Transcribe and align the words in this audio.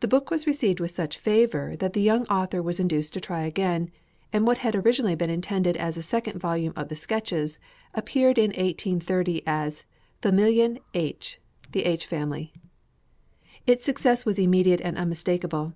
The 0.00 0.06
book 0.08 0.30
was 0.30 0.46
received 0.46 0.80
with 0.80 0.90
such 0.90 1.16
favor 1.16 1.76
that 1.78 1.94
the 1.94 2.02
young 2.02 2.26
author 2.26 2.62
was 2.62 2.78
induced 2.78 3.14
to 3.14 3.22
try 3.22 3.44
again; 3.44 3.90
and 4.30 4.46
what 4.46 4.58
had 4.58 4.74
originally 4.76 5.14
been 5.14 5.30
intended 5.30 5.78
as 5.78 5.96
a 5.96 6.02
second 6.02 6.38
volume 6.38 6.74
of 6.76 6.90
the 6.90 6.94
'Sketches' 6.94 7.58
appeared 7.94 8.36
in 8.36 8.50
1830 8.50 9.42
as 9.46 9.84
'Familjen 10.20 10.78
H.' 10.92 11.40
(The 11.72 11.86
H. 11.86 12.04
Family). 12.04 12.52
Its 13.66 13.86
success 13.86 14.26
was 14.26 14.38
immediate 14.38 14.82
and 14.82 14.98
unmistakable. 14.98 15.72